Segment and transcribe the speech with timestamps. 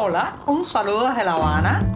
[0.00, 1.92] Hola, un saludo desde La Habana.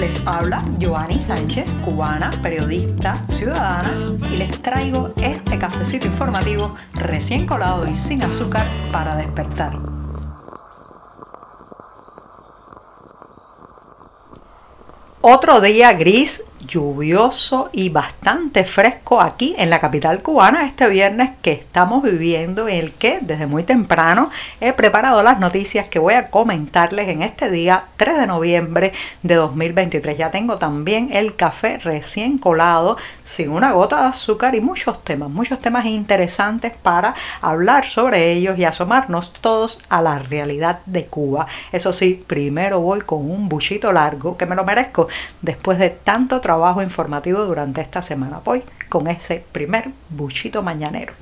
[0.00, 7.86] Les habla Joanny Sánchez, cubana, periodista, ciudadana, y les traigo este cafecito informativo recién colado
[7.86, 9.78] y sin azúcar para despertar.
[15.20, 18.21] Otro día gris lluvioso y bastante
[18.64, 23.46] fresco aquí en la capital cubana este viernes que estamos viviendo, en el que desde
[23.46, 28.26] muy temprano he preparado las noticias que voy a comentarles en este día 3 de
[28.26, 30.16] noviembre de 2023.
[30.16, 35.28] Ya tengo también el café recién colado, sin una gota de azúcar y muchos temas,
[35.28, 41.46] muchos temas interesantes para hablar sobre ellos y asomarnos todos a la realidad de Cuba.
[41.72, 45.08] Eso sí, primero voy con un buchito largo que me lo merezco
[45.40, 48.11] después de tanto trabajo informativo durante esta semana.
[48.44, 51.14] Voy con ese primer buchito mañanero.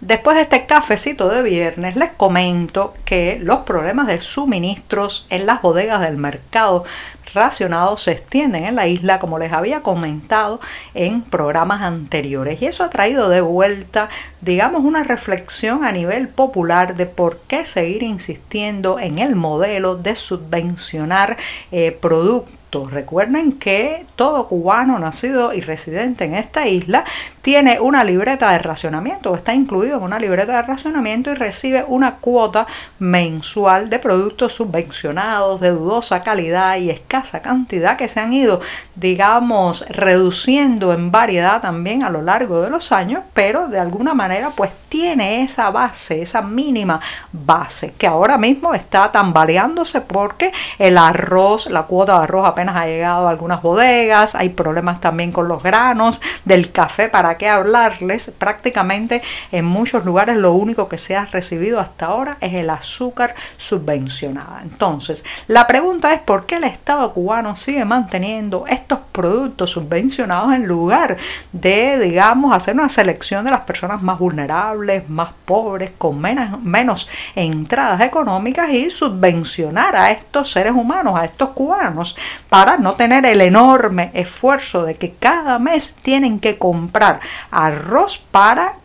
[0.00, 5.62] Después de este cafecito de viernes, les comento que los problemas de suministros en las
[5.62, 6.84] bodegas del mercado
[7.32, 10.60] racionado se extienden en la isla, como les había comentado
[10.92, 12.60] en programas anteriores.
[12.60, 14.10] Y eso ha traído de vuelta,
[14.42, 20.16] digamos, una reflexión a nivel popular de por qué seguir insistiendo en el modelo de
[20.16, 21.38] subvencionar
[21.72, 27.04] eh, productos Recuerden que todo cubano nacido y residente en esta isla
[27.44, 31.84] tiene una libreta de racionamiento o está incluido en una libreta de racionamiento y recibe
[31.86, 32.66] una cuota
[32.98, 38.62] mensual de productos subvencionados de dudosa calidad y escasa cantidad que se han ido,
[38.94, 44.48] digamos, reduciendo en variedad también a lo largo de los años, pero de alguna manera
[44.56, 46.98] pues tiene esa base, esa mínima
[47.30, 52.86] base que ahora mismo está tambaleándose porque el arroz, la cuota de arroz apenas ha
[52.86, 58.32] llegado a algunas bodegas, hay problemas también con los granos, del café, ¿para qué hablarles?
[58.38, 63.34] Prácticamente en muchos lugares lo único que se ha recibido hasta ahora es el azúcar
[63.56, 64.60] subvencionada.
[64.62, 70.66] Entonces, la pregunta es por qué el Estado cubano sigue manteniendo estos productos subvencionados en
[70.66, 71.16] lugar
[71.52, 77.08] de, digamos, hacer una selección de las personas más vulnerables, más pobres, con menos, menos
[77.34, 82.16] entradas económicas y subvencionar a estos seres humanos, a estos cubanos,
[82.48, 87.20] para no tener el enorme esfuerzo de que cada mes tienen que comprar
[87.50, 88.76] arroz para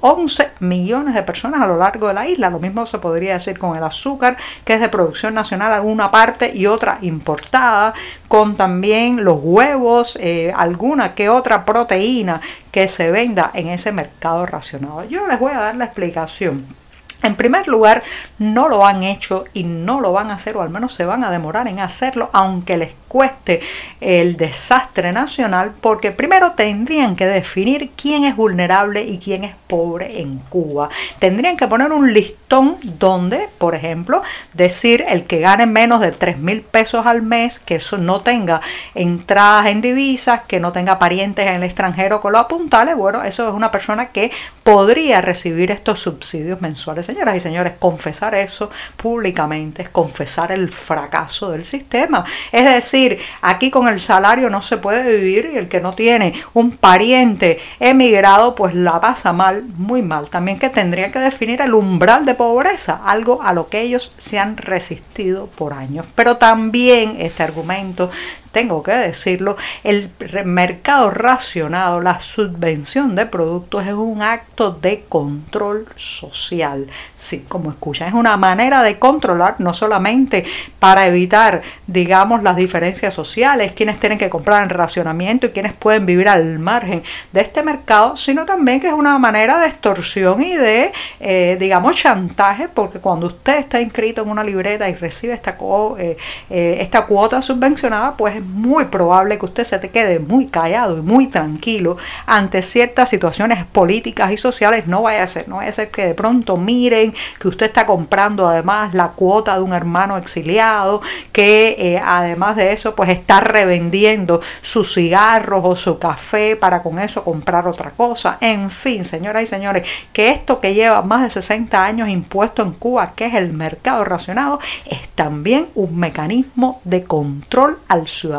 [0.00, 2.50] 11 eh, millones de personas a lo largo de la isla.
[2.50, 6.52] Lo mismo se podría decir con el azúcar, que es de producción nacional alguna parte
[6.54, 7.94] y otra importada,
[8.28, 14.46] con también los huevos, eh, alguna que otra proteína que se venda en ese mercado
[14.46, 15.04] racionado.
[15.04, 16.85] Yo les voy a dar la explicación.
[17.22, 18.02] En primer lugar,
[18.38, 21.24] no lo han hecho y no lo van a hacer, o al menos se van
[21.24, 23.60] a demorar en hacerlo, aunque les cueste
[24.00, 30.20] el desastre nacional, porque primero tendrían que definir quién es vulnerable y quién es pobre
[30.20, 30.90] en Cuba.
[31.18, 34.22] Tendrían que poner un listón donde, por ejemplo,
[34.52, 38.60] decir el que gane menos de 3 mil pesos al mes, que eso no tenga
[38.94, 43.48] entradas en divisas, que no tenga parientes en el extranjero con los apuntales, bueno, eso
[43.48, 44.30] es una persona que
[44.62, 47.05] podría recibir estos subsidios mensuales.
[47.06, 52.24] Señoras y señores, confesar eso públicamente es confesar el fracaso del sistema.
[52.50, 56.34] Es decir, aquí con el salario no se puede vivir y el que no tiene
[56.52, 60.28] un pariente emigrado pues la pasa mal, muy mal.
[60.30, 64.40] También que tendría que definir el umbral de pobreza, algo a lo que ellos se
[64.40, 66.06] han resistido por años.
[66.16, 68.10] Pero también este argumento
[68.56, 70.08] tengo que decirlo, el
[70.46, 76.86] mercado racionado, la subvención de productos es un acto de control social.
[77.16, 80.46] Sí, como escuchan, es una manera de controlar no solamente
[80.78, 86.06] para evitar, digamos, las diferencias sociales, quienes tienen que comprar en racionamiento y quienes pueden
[86.06, 87.02] vivir al margen
[87.32, 91.94] de este mercado, sino también que es una manera de extorsión y de, eh, digamos,
[91.94, 95.58] chantaje, porque cuando usted está inscrito en una libreta y recibe esta,
[95.98, 96.16] eh,
[96.48, 101.02] eh, esta cuota subvencionada, pues muy probable que usted se te quede muy callado y
[101.02, 101.96] muy tranquilo
[102.26, 104.86] ante ciertas situaciones políticas y sociales.
[104.86, 107.86] No vaya a ser, no vaya a ser que de pronto miren que usted está
[107.86, 113.40] comprando además la cuota de un hermano exiliado, que eh, además de eso pues está
[113.40, 118.38] revendiendo sus cigarros o su café para con eso comprar otra cosa.
[118.40, 122.72] En fin, señoras y señores, que esto que lleva más de 60 años impuesto en
[122.72, 128.35] Cuba, que es el mercado racionado, es también un mecanismo de control al ciudadano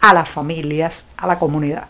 [0.00, 1.84] a las familias, a la comunidad.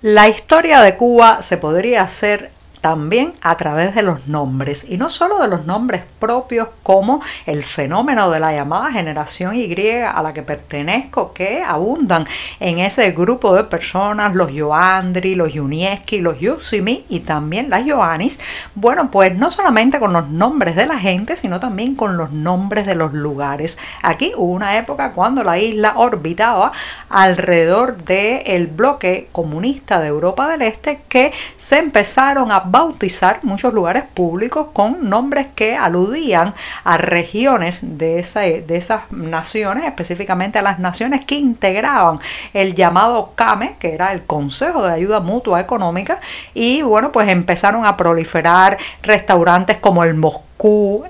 [0.00, 2.50] La historia de Cuba se podría hacer
[2.82, 7.62] también a través de los nombres y no solo de los nombres propios como el
[7.62, 9.72] fenómeno de la llamada generación Y
[10.04, 12.26] a la que pertenezco que abundan
[12.60, 18.40] en ese grupo de personas, los Joandri, los Junieski, los Yusimi y también las Joanis.
[18.74, 22.84] Bueno, pues no solamente con los nombres de la gente, sino también con los nombres
[22.84, 23.78] de los lugares.
[24.02, 26.72] Aquí hubo una época cuando la isla orbitaba
[27.08, 34.04] alrededor del bloque comunista de Europa del Este que se empezaron a bautizar muchos lugares
[34.14, 36.54] públicos con nombres que aludían
[36.84, 42.18] a regiones de, de esas naciones, específicamente a las naciones que integraban
[42.54, 46.18] el llamado CAME, que era el Consejo de Ayuda Mutua Económica,
[46.54, 50.51] y bueno, pues empezaron a proliferar restaurantes como el Moscú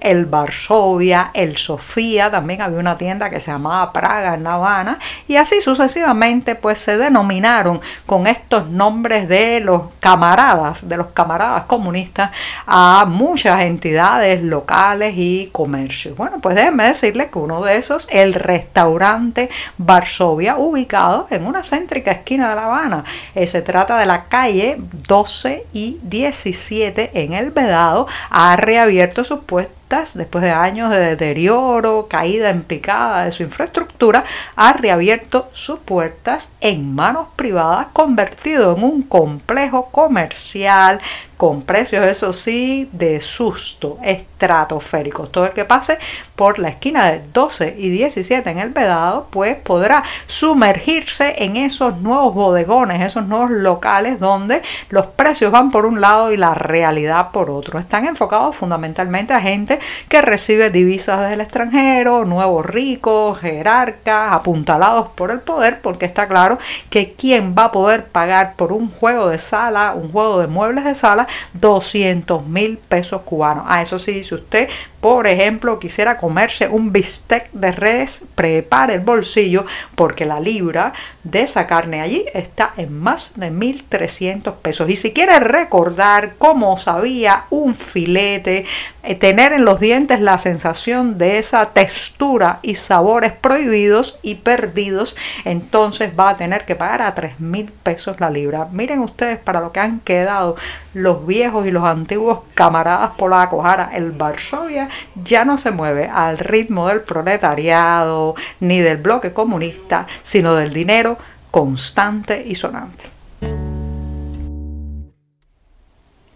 [0.01, 4.99] el Varsovia, el Sofía, también había una tienda que se llamaba Praga en La Habana
[5.29, 11.65] y así sucesivamente pues se denominaron con estos nombres de los camaradas, de los camaradas
[11.65, 12.31] comunistas
[12.67, 16.17] a muchas entidades locales y comercios.
[16.17, 22.11] Bueno, pues déjenme decirles que uno de esos, el restaurante Varsovia, ubicado en una céntrica
[22.11, 23.05] esquina de La Habana.
[23.35, 24.79] Eh, se trata de la calle
[25.09, 32.07] 12 y 17 en el Vedado, ha reabierto su puestas después de años de deterioro,
[32.09, 34.25] caída en picada de su infraestructura,
[34.57, 41.01] ha reabierto sus puertas en manos privadas, convertido en un complejo comercial
[41.43, 45.33] con precios, eso sí, de susto, estratosféricos.
[45.33, 45.99] Todo el que pase
[46.37, 51.97] por la esquina de 12 y 17 en el Vedado, pues podrá sumergirse en esos
[51.97, 57.33] nuevos bodegones, esos nuevos locales donde los precios van por un lado y la realidad
[57.33, 57.81] por otro.
[57.81, 65.09] Están enfocados fundamentalmente a gente que recibe divisas desde el extranjero, nuevos ricos, jerarcas, apuntalados
[65.17, 66.59] por el poder, porque está claro
[66.89, 70.85] que quien va a poder pagar por un juego de sala, un juego de muebles
[70.85, 73.65] de sala, 200 mil pesos cubanos.
[73.69, 74.69] Ah, eso sí, si usted,
[75.03, 79.67] por ejemplo, quisiera comerse un bistec de res, prepare el bolsillo
[79.97, 80.93] porque la libra
[81.25, 84.89] de esa carne allí está en más de 1.300 pesos.
[84.89, 88.65] Y si quiere recordar cómo sabía un filete,
[89.03, 95.17] eh, tener en los dientes la sensación de esa textura y sabores prohibidos y perdidos,
[95.45, 98.69] entonces va a tener que pagar a 3.000 pesos la libra.
[98.71, 100.55] Miren ustedes para lo que han quedado
[100.95, 103.65] los viejos y los antiguos camaradas polacos.
[103.65, 104.89] Ahora, el Varsovia
[105.25, 111.19] ya no se mueve al ritmo del proletariado ni del bloque comunista, sino del dinero
[111.51, 113.05] constante y sonante.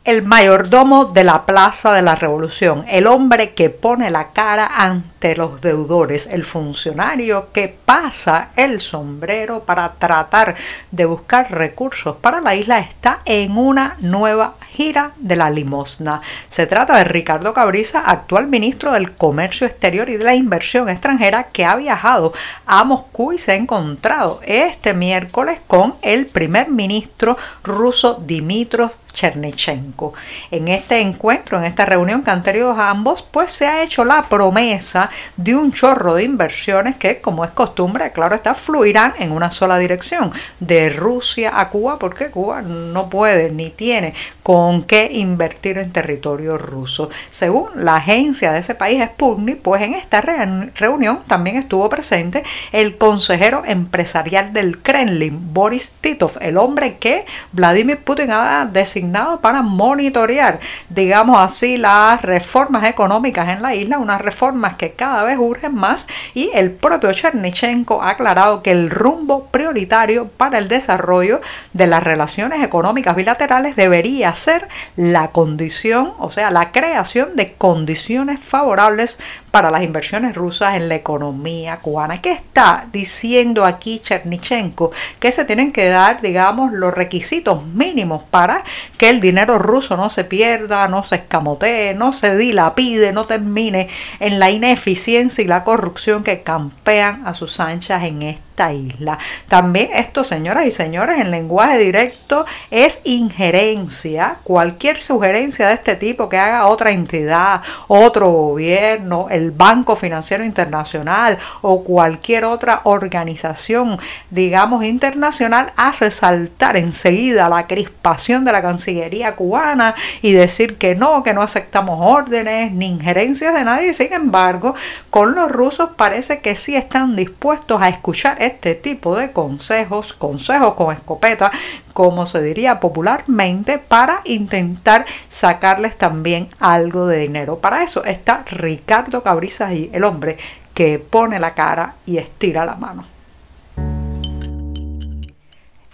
[0.06, 5.34] El mayordomo de la Plaza de la Revolución, el hombre que pone la cara ante
[5.34, 10.54] los deudores, el funcionario que pasa el sombrero para tratar
[10.92, 16.20] de buscar recursos para la isla, está en una nueva gira de la limosna.
[16.48, 21.44] Se trata de Ricardo Cabriza, actual ministro del Comercio Exterior y de la Inversión Extranjera,
[21.44, 22.34] que ha viajado
[22.66, 30.12] a Moscú y se ha encontrado este miércoles con el primer ministro ruso Dimitrov Chernichenko.
[30.50, 34.28] En este encuentro, en esta reunión que han tenido ambos, pues se ha hecho la
[34.28, 39.50] promesa de un chorro de inversiones que, como es costumbre, claro está, fluirán en una
[39.50, 40.30] sola dirección,
[40.60, 44.12] de Rusia a Cuba, porque Cuba no puede ni tiene
[44.42, 47.08] con qué invertir en territorio ruso.
[47.30, 52.42] Según la agencia de ese país, Sputnik, pues en esta reunión también estuvo presente
[52.72, 59.62] el consejero empresarial del Kremlin, Boris Titov, el hombre que Vladimir Putin ha designado para
[59.62, 60.58] monitorear,
[60.88, 66.06] digamos así, las reformas económicas en la isla, unas reformas que cada vez urgen más
[66.34, 71.40] y el propio Chernichenko ha aclarado que el rumbo prioritario para el desarrollo
[71.72, 74.55] de las relaciones económicas bilaterales debería ser
[74.96, 79.18] la condición, o sea, la creación de condiciones favorables
[79.56, 82.20] para las inversiones rusas en la economía cubana.
[82.20, 84.92] ¿Qué está diciendo aquí Chernichenko?
[85.18, 88.62] Que se tienen que dar, digamos, los requisitos mínimos para
[88.98, 93.88] que el dinero ruso no se pierda, no se escamotee, no se dilapide, no termine
[94.20, 99.18] en la ineficiencia y la corrupción que campean a sus anchas en este isla.
[99.48, 104.36] También esto, señoras y señores, en lenguaje directo es injerencia.
[104.42, 111.38] Cualquier sugerencia de este tipo que haga otra entidad, otro gobierno, el Banco Financiero Internacional
[111.62, 113.98] o cualquier otra organización,
[114.30, 121.22] digamos, internacional, hace saltar enseguida la crispación de la Cancillería cubana y decir que no,
[121.22, 123.92] que no aceptamos órdenes ni injerencias de nadie.
[123.92, 124.74] Sin embargo,
[125.10, 130.74] con los rusos parece que sí están dispuestos a escuchar este tipo de consejos, consejos
[130.74, 131.50] con escopeta,
[131.96, 137.58] como se diría popularmente, para intentar sacarles también algo de dinero.
[137.60, 140.36] Para eso está Ricardo Cabrizas y el hombre
[140.74, 143.15] que pone la cara y estira la mano.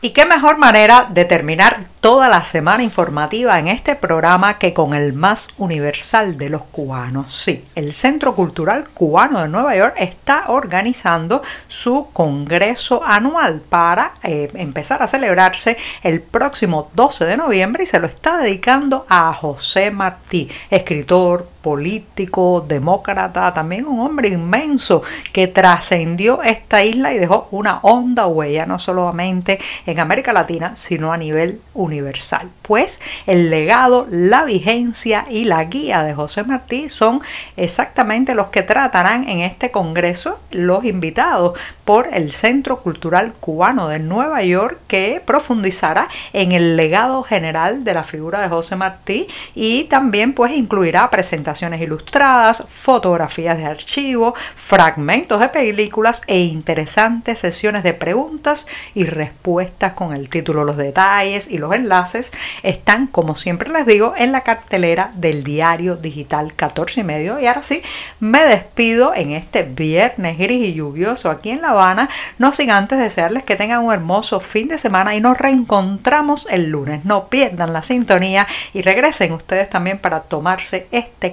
[0.05, 4.95] Y qué mejor manera de terminar toda la semana informativa en este programa que con
[4.95, 7.33] el más universal de los cubanos.
[7.33, 14.51] Sí, el Centro Cultural Cubano de Nueva York está organizando su congreso anual para eh,
[14.55, 19.93] empezar a celebrarse el próximo 12 de noviembre y se lo está dedicando a José
[19.93, 25.03] Martí, escritor, político, demócrata, también un hombre inmenso
[25.33, 31.13] que trascendió esta isla y dejó una honda huella, no solamente en América Latina, sino
[31.13, 32.51] a nivel universal.
[32.63, 37.21] Pues el legado, la vigencia y la guía de José Martí son
[37.57, 44.01] exactamente los que tratarán en este congreso los invitados por el Centro Cultural Cubano de
[44.01, 49.85] Nueva York que profundizará en el legado general de la figura de José Martí y
[49.85, 57.95] también pues incluirá presentaciones ilustradas, fotografías de archivo, fragmentos de películas e interesantes sesiones de
[57.95, 62.33] preguntas y respuestas con el título, los detalles y los enlaces
[62.63, 67.47] están como siempre les digo en la cartelera del diario digital 14 y medio y
[67.47, 67.83] ahora sí
[68.21, 72.99] me despido en este viernes gris y lluvioso aquí en La Habana, no sin antes
[72.99, 77.05] desearles que tengan un hermoso fin de semana y nos reencontramos el lunes.
[77.05, 81.33] No pierdan la sintonía y regresen ustedes también para tomarse este